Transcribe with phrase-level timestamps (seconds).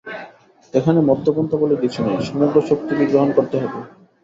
[0.73, 3.79] এখানে মধ্যপন্থা বলে কিছু নেই, সমগ্র শক্তিকেই গ্রহণ করতে হবে।